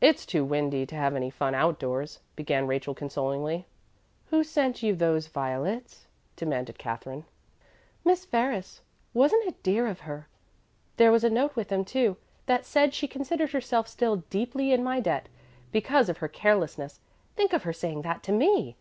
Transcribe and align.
"It's 0.00 0.26
too 0.26 0.44
windy 0.44 0.84
to 0.84 0.96
have 0.96 1.14
any 1.14 1.30
fun 1.30 1.54
outdoors," 1.54 2.18
began 2.34 2.66
Rachel 2.66 2.92
consolingly. 2.92 3.66
"Who 4.30 4.42
sent 4.42 4.82
you 4.82 4.96
those 4.96 5.28
violets?" 5.28 6.08
demanded 6.34 6.76
Katherine. 6.76 7.24
"Miss 8.04 8.24
Ferris. 8.24 8.80
Wasn't 9.14 9.46
it 9.46 9.62
dear 9.62 9.86
of 9.86 10.00
her? 10.00 10.26
There 10.96 11.12
was 11.12 11.22
a 11.22 11.30
note 11.30 11.54
with 11.54 11.68
them, 11.68 11.84
too, 11.84 12.16
that 12.46 12.66
said 12.66 12.92
she 12.94 13.06
considered 13.06 13.52
herself 13.52 13.86
still 13.86 14.24
'deeply 14.28 14.72
in 14.72 14.82
my 14.82 14.98
debt,' 14.98 15.28
because 15.70 16.08
of 16.08 16.16
her 16.18 16.26
carelessness 16.26 16.98
think 17.36 17.52
of 17.52 17.62
her 17.62 17.72
saying 17.72 18.02
that 18.02 18.24
to 18.24 18.32
me! 18.32 18.76